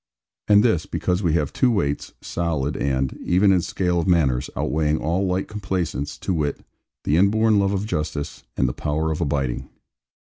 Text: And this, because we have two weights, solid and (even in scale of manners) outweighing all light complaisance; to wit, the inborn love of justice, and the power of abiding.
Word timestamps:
And 0.47 0.63
this, 0.63 0.87
because 0.87 1.21
we 1.21 1.33
have 1.33 1.53
two 1.53 1.69
weights, 1.69 2.13
solid 2.21 2.75
and 2.75 3.15
(even 3.23 3.51
in 3.51 3.61
scale 3.61 3.99
of 3.99 4.07
manners) 4.07 4.49
outweighing 4.57 4.97
all 4.97 5.27
light 5.27 5.47
complaisance; 5.47 6.17
to 6.17 6.33
wit, 6.33 6.65
the 7.03 7.17
inborn 7.17 7.59
love 7.59 7.71
of 7.71 7.85
justice, 7.85 8.41
and 8.57 8.67
the 8.67 8.73
power 8.73 9.11
of 9.11 9.21
abiding. 9.21 9.69